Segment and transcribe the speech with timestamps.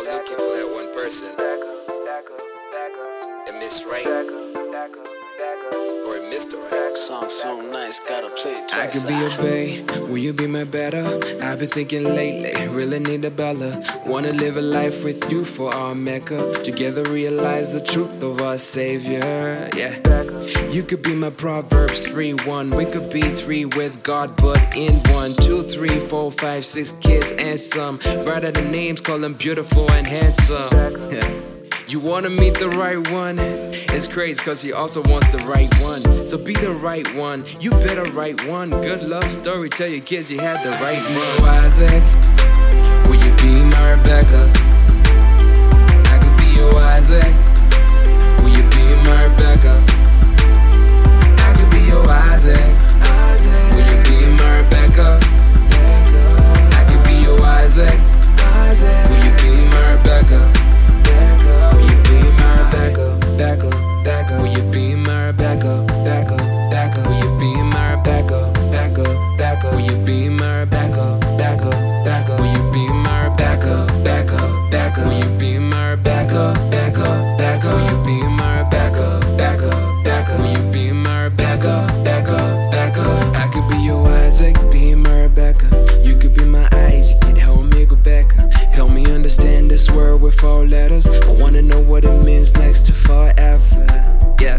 [0.00, 1.28] all looking for that one person.
[3.48, 4.06] A Miss Right
[6.06, 6.56] or a Mr.
[6.70, 6.96] Right.
[6.96, 10.64] Song so nice, gotta play it I could be your bae, will you be my
[10.64, 11.04] better?
[11.42, 13.82] I've been thinking lately, really need a Bella.
[14.06, 16.62] Wanna live a life with you for our Mecca.
[16.62, 19.68] Together realize the truth of our Savior.
[19.76, 20.09] Yeah.
[20.80, 22.70] You could be my Proverbs 3 1.
[22.70, 25.34] We could be three with God, but in one.
[25.34, 27.98] Two, three, four, five, six kids and some.
[28.24, 30.70] Write out the names, call them beautiful and handsome.
[31.86, 33.36] You wanna meet the right one?
[33.40, 36.26] It's crazy cause he also wants the right one.
[36.26, 38.70] So be the right one, you better write one.
[38.70, 41.48] Good love story, tell your kids you had the right one.
[41.64, 42.02] Isaac,
[43.06, 44.50] will you be my Rebecca?
[46.06, 47.49] I could be your Isaac.
[90.40, 91.06] Four letters.
[91.06, 93.86] I wanna know what it means next to forever.
[94.40, 94.58] Yeah,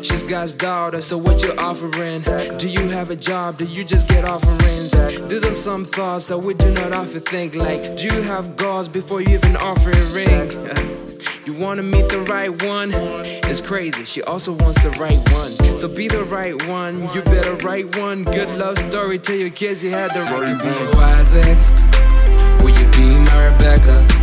[0.00, 2.22] she's God's daughter, so what you offering?
[2.56, 3.58] Do you have a job?
[3.58, 4.92] Do you just get offerings?
[5.28, 7.54] These are some thoughts that we do not often think.
[7.54, 10.78] Like, do you have goals before you even offer a ring?
[11.44, 12.90] You wanna meet the right one?
[13.50, 15.52] It's crazy, she also wants the right one.
[15.76, 18.24] So be the right one, you better write one.
[18.24, 20.90] Good love story, tell your kids you had the right one.
[20.90, 21.58] Be Isaac,
[22.62, 24.17] will you be my Rebecca?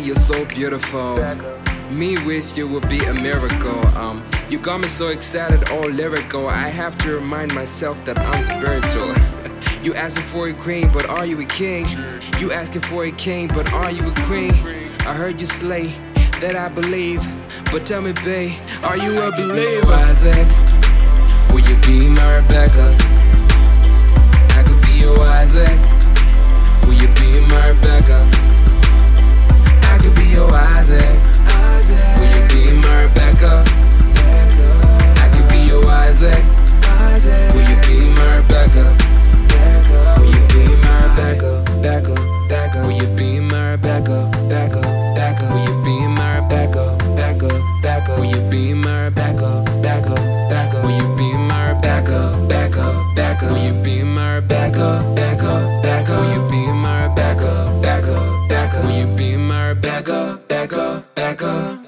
[0.00, 1.16] You're so beautiful.
[1.90, 3.86] Me with you would be a miracle.
[3.96, 6.46] Um, you got me so excited, all lyrical.
[6.46, 9.14] I have to remind myself that I'm spiritual.
[9.82, 11.86] you asking for a queen, but are you a king?
[12.38, 14.52] You asking for a king, but are you a queen?
[15.00, 15.88] I heard you slay,
[16.40, 17.26] that I believe.
[17.72, 19.92] But tell me, babe, are you a believer?
[19.92, 20.48] Isaac.
[21.50, 23.17] Will you be my Rebecca?
[58.68, 58.84] back up.
[58.84, 61.87] Will you be my backup, Back up, back up.